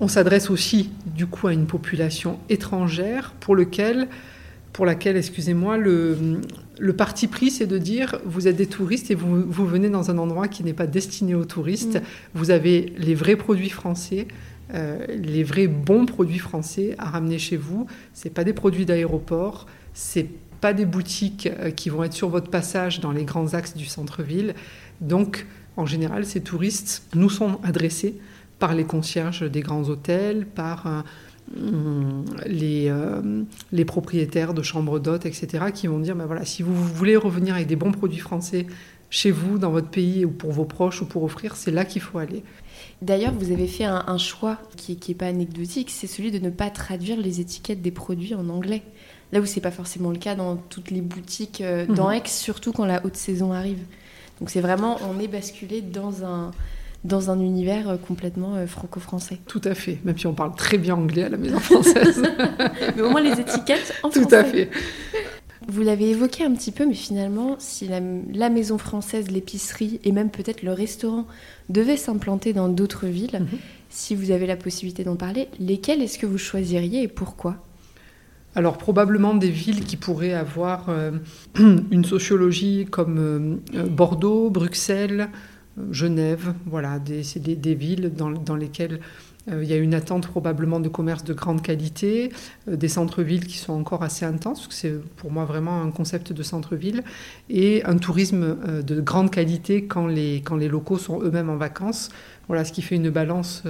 [0.00, 4.08] On s'adresse aussi du coup à une population étrangère pour lequel
[4.72, 6.40] pour laquelle, excusez-moi, le,
[6.78, 10.10] le, parti pris, c'est de dire vous êtes des touristes et vous, vous venez dans
[10.12, 11.96] un endroit qui n'est pas destiné aux touristes.
[11.96, 12.02] Mm.
[12.34, 14.28] Vous avez les vrais produits français,
[14.74, 17.86] euh, les vrais bons produits français à ramener chez vous.
[18.12, 20.28] C'est pas des produits d'aéroport, c'est
[20.60, 23.86] pas des boutiques euh, qui vont être sur votre passage dans les grands axes du
[23.86, 24.54] centre-ville.
[25.00, 28.16] Donc, en général, ces touristes nous sont adressés
[28.58, 31.04] par les concierges des grands hôtels, par
[31.56, 32.92] euh, les,
[33.72, 37.54] les, propriétaires de chambres d'hôtes, etc., qui vont dire, ben voilà, si vous voulez revenir
[37.54, 38.66] avec des bons produits français
[39.10, 42.02] chez vous, dans votre pays, ou pour vos proches, ou pour offrir, c'est là qu'il
[42.02, 42.42] faut aller.
[43.00, 46.68] D'ailleurs, vous avez fait un, choix qui n'est pas anecdotique, c'est celui de ne pas
[46.68, 48.82] traduire les étiquettes des produits en anglais.
[49.30, 52.14] Là où c'est pas forcément le cas dans toutes les boutiques, euh, dans mhm.
[52.14, 53.84] Aix, surtout quand la haute saison arrive.
[54.40, 56.50] Donc c'est vraiment, on est basculé dans un,
[57.04, 59.38] dans un univers euh, complètement euh, franco-français.
[59.46, 62.22] Tout à fait, même si on parle très bien anglais à la maison française.
[62.96, 64.70] mais au moins les étiquettes en Tout à fait.
[65.70, 70.30] Vous l'avez évoqué un petit peu, mais finalement, si la, maison française, l'épicerie et même
[70.30, 71.26] peut-être le restaurant
[71.68, 73.58] devaient s'implanter dans d'autres villes, mhm.
[73.90, 77.56] si vous avez la possibilité d'en parler, lesquelles est-ce que vous choisiriez et pourquoi?
[78.54, 81.12] Alors probablement des villes qui pourraient avoir euh,
[81.58, 85.28] une sociologie comme Bordeaux, Bruxelles,
[85.90, 89.00] Genève, voilà, c'est des, villes dans, lesquelles
[89.50, 92.32] euh, il y a une attente probablement de commerce de grande qualité,
[92.68, 95.90] euh, des centres-villes qui sont encore assez intenses, parce que c'est pour moi vraiment un
[95.90, 97.02] concept de centre-ville,
[97.48, 101.56] et un tourisme euh, de grande qualité quand les, quand les locaux sont eux-mêmes en
[101.56, 102.10] vacances.
[102.48, 103.62] Voilà, ce qui fait une balance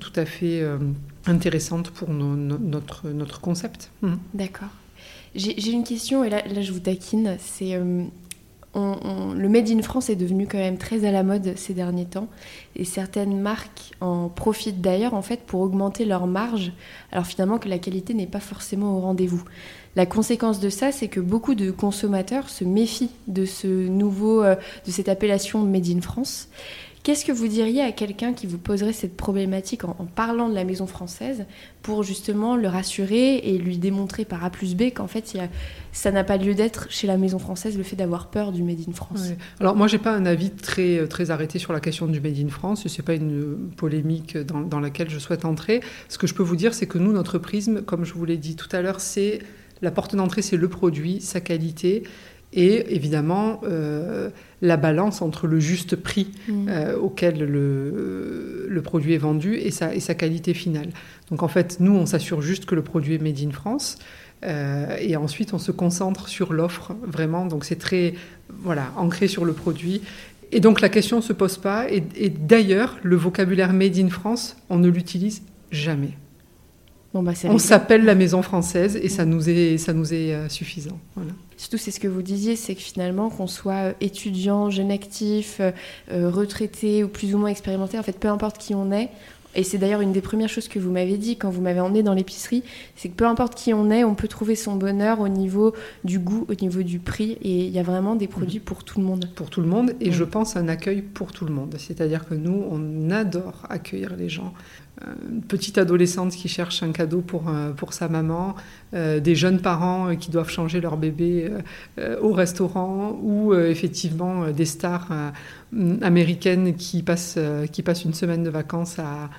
[0.00, 0.64] tout à fait
[1.26, 3.90] intéressante pour notre, notre concept.
[4.00, 4.14] Mmh.
[4.32, 4.68] D'accord.
[5.34, 7.78] J'ai une question, et là, là je vous taquine, c'est
[8.74, 12.28] le Made in France est devenu quand même très à la mode ces derniers temps
[12.76, 16.72] et certaines marques en profitent d'ailleurs en fait pour augmenter leur marge
[17.10, 19.42] alors finalement que la qualité n'est pas forcément au rendez-vous.
[19.96, 24.54] La conséquence de ça, c'est que beaucoup de consommateurs se méfient de ce euh,
[24.86, 26.48] de cette appellation Made in France
[27.02, 30.64] Qu'est-ce que vous diriez à quelqu'un qui vous poserait cette problématique en, parlant de la
[30.64, 31.46] maison française
[31.82, 35.38] pour justement le rassurer et lui démontrer par A plus B qu'en fait
[35.92, 38.80] ça n'a pas lieu d'être chez la maison française le fait d'avoir peur du Made
[38.88, 39.30] in France?
[39.60, 42.48] Alors moi j'ai pas un avis très, très arrêté sur la question du Made in
[42.48, 45.80] France, ce n'est pas une polémique dans, dans laquelle je souhaite entrer.
[46.08, 48.36] Ce que je peux vous dire c'est que nous notre prisme, comme je vous l'ai
[48.36, 49.40] dit tout à l'heure, c'est
[49.82, 52.02] la porte d'entrée c'est le produit, sa qualité
[52.52, 54.30] et évidemment euh,
[54.62, 56.68] la balance entre le juste prix mm.
[56.68, 60.88] euh, auquel le, le, produit est vendu et sa, et sa, qualité finale.
[61.30, 63.98] Donc en fait, nous, on s'assure juste que le produit est made in France.
[64.44, 67.44] Euh, et ensuite, on se concentre sur l'offre, vraiment.
[67.44, 68.14] Donc c'est très
[68.60, 70.00] voilà, ancré sur le produit.
[70.50, 71.90] Et donc la question ne se pose pas.
[71.90, 76.16] Et, et d'ailleurs, le vocabulaire made in France, on ne l'utilise jamais.
[77.14, 80.98] Bon bah, on s'appelle la maison française et ça nous est, ça nous est suffisant.
[81.16, 81.32] Voilà.
[81.58, 85.56] Surtout, c'est ce que vous disiez, c'est que finalement, qu'on soit euh, étudiant, jeune actif,
[85.58, 85.72] euh,
[86.12, 89.10] euh, retraité ou plus ou moins expérimenté, en fait, peu importe qui on est,
[89.56, 92.04] et c'est d'ailleurs une des premières choses que vous m'avez dit quand vous m'avez emmené
[92.04, 92.62] dans l'épicerie,
[92.94, 96.20] c'est que peu importe qui on est, on peut trouver son bonheur au niveau du
[96.20, 99.06] goût, au niveau du prix, et il y a vraiment des produits pour tout le
[99.06, 99.28] monde.
[99.34, 101.74] Pour tout le monde, et je pense un accueil pour tout le monde.
[101.76, 104.54] C'est-à-dire que nous, on adore accueillir les gens
[105.30, 108.54] une petite adolescente qui cherche un cadeau pour, euh, pour sa maman,
[108.94, 111.50] euh, des jeunes parents qui doivent changer leur bébé
[111.98, 115.08] euh, au restaurant, ou effectivement des stars
[116.02, 117.38] américaines qui passent,
[117.72, 119.30] qui passent une semaine de vacances à,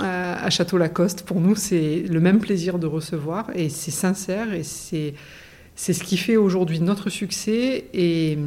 [0.00, 1.22] à, Château Lacoste.
[1.22, 5.14] Pour nous, c'est le même plaisir de recevoir et c'est sincère et c'est,
[5.74, 8.38] c'est ce qui fait aujourd'hui notre succès et,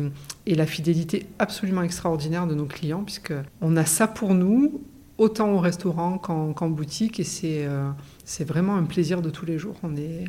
[0.46, 4.82] et la fidélité absolument extraordinaire de nos clients, puisqu'on a ça pour nous
[5.20, 7.20] autant au restaurant qu'en boutique.
[7.20, 7.92] Et euh,
[8.26, 9.76] c'est vraiment un plaisir de tous les jours.
[9.84, 10.26] On est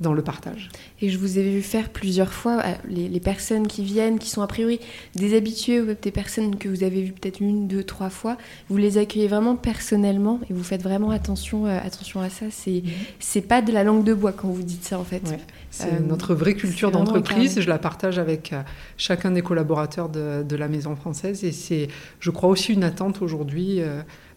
[0.00, 0.70] dans le partage.
[1.02, 4.40] Et je vous ai vu faire plusieurs fois euh, les, personnes qui viennent, qui sont
[4.40, 4.80] a priori
[5.14, 8.38] des habitués ou des personnes que vous avez vues peut-être une, deux, trois fois.
[8.70, 12.46] Vous les accueillez vraiment personnellement et vous faites vraiment attention, euh, attention à ça.
[12.50, 12.90] C'est mhm.
[13.18, 15.22] c'est pas de la langue de bois quand vous dites ça en fait.
[15.70, 17.60] c'est notre vraie culture d'entreprise.
[17.60, 18.54] Je la partage avec
[18.96, 21.88] chacun des collaborateurs de, de, la Maison Française et c'est,
[22.20, 23.80] je crois, aussi une attente aujourd'hui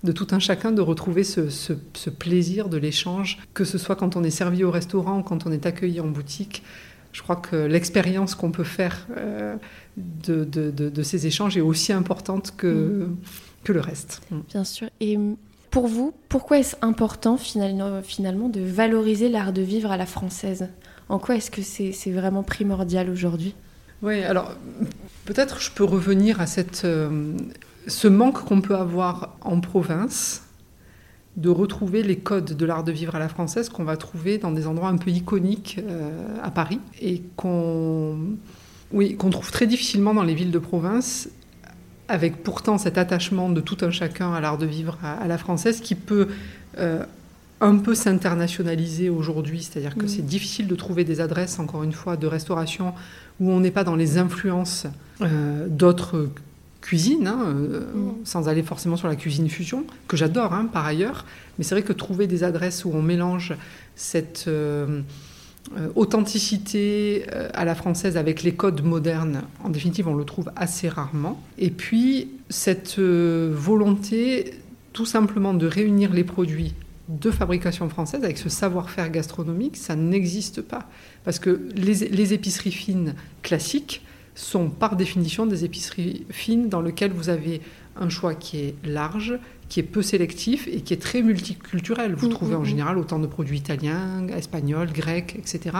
[0.04, 1.74] de tout un chacun de retrouver ce,
[2.10, 5.66] plaisir de l'échange, que ce soit quand on est servi au restaurant, quand on est
[5.66, 6.64] accueilli en boutique.
[7.14, 9.56] Je crois que l'expérience qu'on peut faire euh,
[9.98, 13.18] de, ces échanges est aussi importante que, mm.
[13.64, 14.22] que le reste.
[14.32, 14.40] Mm.
[14.50, 14.90] Bien sûr.
[15.00, 15.18] Et
[15.70, 20.70] pour vous, pourquoi est-ce important finalement, finalement de valoriser l'art de vivre à la française?
[21.08, 23.56] En quoi est-ce que c'est vraiment primordial aujourd'hui?
[24.02, 24.54] Oui, alors
[25.26, 26.84] peut-être je peux revenir à cette...
[26.84, 27.34] Euh,
[27.88, 30.44] ce manque qu'on peut avoir en province
[31.36, 34.52] de retrouver les codes de l'art de vivre à la française qu'on va trouver dans
[34.52, 36.12] des endroits un peu iconiques euh,
[36.44, 38.18] à Paris et qu'on
[38.92, 41.28] oui, qu'on trouve très difficilement dans les villes de province,
[42.08, 45.82] avec pourtant cet attachement de tout un chacun à l'art de vivre à, la française
[45.82, 46.28] qui peut
[46.78, 47.04] euh,
[47.60, 50.10] un peu s'internationaliser aujourd'hui, c'est-à-dire que mm.
[50.10, 52.94] c'est difficile de trouver des adresses, encore une fois, de restauration
[53.40, 54.86] où on n'est pas dans les influences
[55.22, 56.30] euh, d'autres
[56.84, 58.26] cuisine, hein, euh, mm.
[58.26, 61.26] sans aller forcément sur la cuisine fusion, que j'adore hein, par ailleurs.
[61.58, 63.56] Mais c'est vrai que trouver des adresses où on mélange
[63.96, 65.02] cette, euh,
[65.96, 71.42] authenticité à la française avec les codes modernes, en définitive, on le trouve assez rarement.
[71.58, 74.56] Et puis, cette volonté
[74.92, 76.74] tout simplement de réunir les produits
[77.10, 80.88] de fabrication française avec ce savoir-faire gastronomique, ça n'existe pas.
[81.26, 84.02] Parce que les, épiceries fines classiques
[84.36, 87.62] sont par définition des épiceries fines dans lesquelles vous avez
[87.96, 89.38] un choix qui est large,
[89.70, 92.16] qui est peu sélectif et qui est très multiculturel.
[92.16, 92.66] Vous mm, trouvez en mm, mm.
[92.66, 95.78] général autant de produits italiens, espagnols, grecs, etc.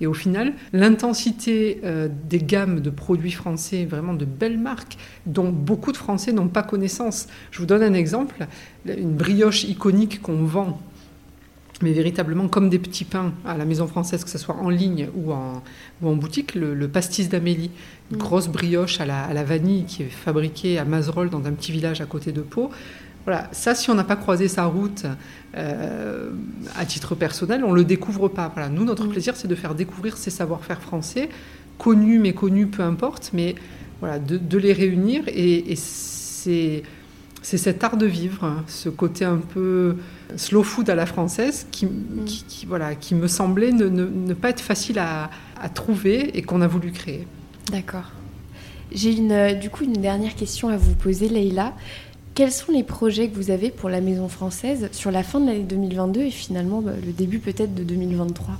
[0.00, 5.50] Et au final, l'intensité euh, des gammes de produits français, vraiment de belles marques, dont
[5.50, 7.28] beaucoup de Français n'ont pas connaissance.
[7.50, 8.46] Je vous donne un exemple,
[8.86, 10.80] une brioche iconique qu'on vend
[11.82, 15.08] mais véritablement comme des petits pains à la maison française, que ce soit en ligne
[15.14, 15.62] ou en,
[16.02, 17.70] ou en boutique, le, pastis d'Amélie,
[18.10, 21.52] une grosse brioche à la, à la, vanille qui est fabriquée à Mazerolles dans un
[21.52, 22.70] petit village à côté de Pau.
[23.26, 25.04] Voilà, ça, si on n'a pas croisé sa route
[25.56, 26.30] euh,
[26.76, 28.50] à titre personnel, on ne le découvre pas.
[28.54, 29.10] Voilà, nous, notre mm.
[29.10, 31.28] plaisir, c'est de faire découvrir ces savoir-faire français,
[31.78, 33.54] connus, méconnus, peu importe, mais
[34.00, 35.24] voilà, de, les réunir.
[35.26, 36.82] Et, c'est,
[37.42, 39.96] cet art de vivre, hein, ce côté un peu
[40.36, 42.26] slow food à la française, qui, mm.
[42.66, 46.92] voilà, qui me semblait ne, pas être facile à, à trouver et qu'on a voulu
[46.92, 47.26] créer.
[47.70, 48.10] D'accord.
[48.92, 51.74] J'ai une, du coup une dernière question à vous poser, Leïla.
[52.34, 55.46] Quels sont les projets que vous avez pour la Maison Française sur la fin de
[55.46, 58.54] l'année 2022 et finalement bah, le début peut-être de 2023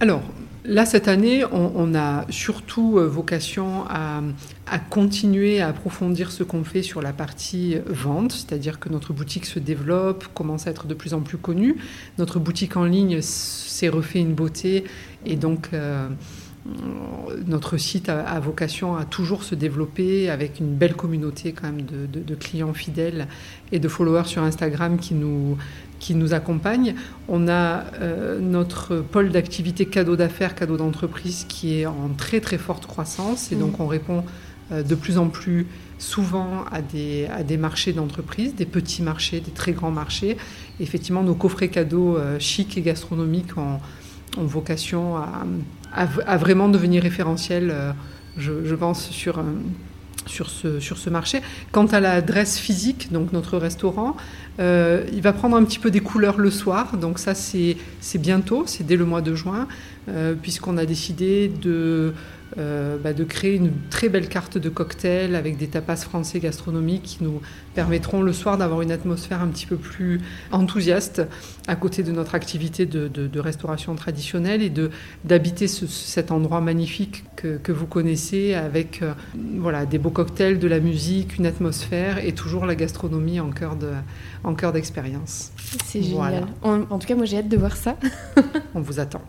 [0.00, 0.22] Alors,
[0.64, 4.22] là, cette année, on, a surtout euh, vocation à,
[4.88, 9.58] continuer à approfondir ce qu'on fait sur la partie vente, c'est-à-dire que notre boutique se
[9.58, 11.76] développe, commence à être de plus en plus connue.
[12.18, 14.84] Notre boutique en ligne s'est refait une beauté
[15.26, 15.70] et donc...
[15.72, 16.08] Euh,
[17.46, 22.34] notre site a, vocation à toujours se développer avec une belle communauté quand même de,
[22.34, 23.28] clients fidèles
[23.72, 25.56] et de followers sur Instagram qui nous,
[26.00, 26.96] qui nous accompagnent.
[27.28, 32.58] On a euh, notre pôle d'activité cadeau d'affaires, cadeau d'entreprise qui est en très très
[32.58, 33.82] forte croissance et donc mmh.
[33.82, 34.24] on répond
[34.72, 39.40] euh, de plus en plus souvent à des, à des marchés d'entreprise, des petits marchés,
[39.40, 40.36] des très grands marchés.
[40.80, 43.78] effectivement, nos coffrets cadeaux euh, chics et gastronomiques ont,
[44.38, 45.44] ont vocation à
[45.92, 47.92] à, vraiment devenir référentiel, euh,
[48.36, 49.42] je, pense, sur,
[50.26, 51.40] sur, ce, sur ce marché.
[51.72, 54.16] Quant à l'adresse physique, donc notre restaurant,
[54.58, 57.76] euh, il va prendre un petit peu des couleurs le soir, donc ça c'est
[58.18, 59.68] bientôt, c'est dès le mois de juin,
[60.42, 62.12] puisqu'on a décidé de
[62.58, 67.02] euh, bah, de créer une très belle carte de cocktails avec des tapas français gastronomiques
[67.02, 67.40] qui nous
[67.74, 71.22] permettront le soir d'avoir une atmosphère un petit peu plus enthousiaste
[71.68, 74.72] à côté de notre activité de, restauration traditionnelle et
[75.24, 79.12] d'habiter cet endroit magnifique que, vous connaissez avec euh,
[79.56, 84.72] voilà, des beaux cocktails, de la musique, une atmosphère et toujours la gastronomie en cœur
[84.72, 85.52] d'expérience.
[85.84, 86.46] C'est génial.
[86.62, 87.96] En, en tout cas, moi j'ai hâte de voir ça.
[88.74, 89.22] On vous attend.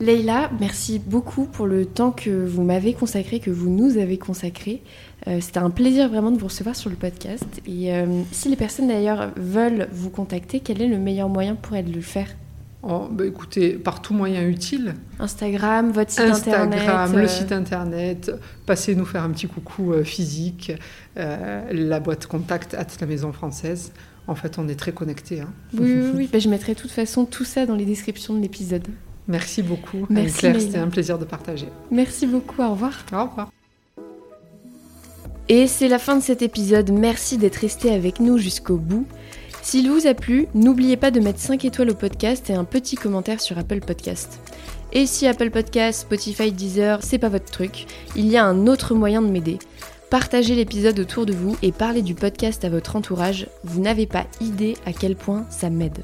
[0.00, 4.80] Leïla, merci beaucoup pour le temps que vous m'avez consacré, que vous nous avez consacré.
[5.26, 7.46] Euh, c'était un plaisir vraiment de vous recevoir sur le podcast.
[7.66, 11.74] Et euh, si les personnes d'ailleurs veulent vous contacter, quel est le meilleur moyen pour
[11.74, 12.28] elles de le faire?
[12.84, 14.94] Oh, bah écoutez, par tout moyen utile.
[15.18, 16.78] Instagram, votre site internet.
[16.78, 18.30] Instagram, le euh, site internet,
[18.66, 20.72] passez nous faire un petit coucou physique,
[21.16, 23.90] la boîte contact à la maison française.
[24.28, 25.40] En fait, on est très connectés.
[25.40, 25.52] Hein.
[25.72, 26.28] Oui, oui, oui.
[26.32, 28.86] Bah, je mettrai de toute façon tout ça dans les descriptions de l'épisode.
[29.28, 30.06] Merci beaucoup.
[30.08, 31.68] Merci Claire, c'était un plaisir de partager.
[31.90, 33.04] Merci beaucoup, au revoir.
[33.12, 33.52] Au revoir.
[35.50, 39.06] Et c'est la fin de cet épisode, merci d'être resté avec nous jusqu'au bout.
[39.62, 42.96] S'il vous a plu, n'oubliez pas de mettre 5 étoiles au podcast et un petit
[42.96, 44.40] commentaire sur Apple Podcast.
[44.92, 47.86] Et si Apple Podcast, Spotify, Deezer, c'est pas votre truc,
[48.16, 49.58] il y a un autre moyen de m'aider.
[50.10, 54.26] Partagez l'épisode autour de vous et parlez du podcast à votre entourage, vous n'avez pas
[54.40, 55.98] idée à quel point ça m'aide.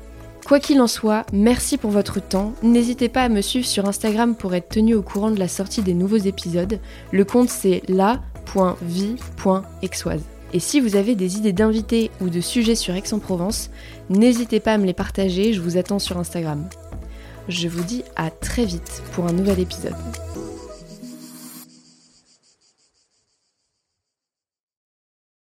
[0.44, 2.52] Quoi qu'il en soit, merci pour votre temps.
[2.62, 5.80] N'hésitez pas à me suivre sur Instagram pour être tenu au courant de la sortie
[5.80, 6.78] des nouveaux épisodes.
[7.12, 10.20] Le compte c'est la.vie.exoise.
[10.52, 13.70] Et si vous avez des idées d'invités ou de sujets sur Aix-en-Provence,
[14.10, 16.68] n'hésitez pas à me les partager, je vous attends sur Instagram.
[17.48, 19.94] Je vous dis à très vite pour un nouvel épisode.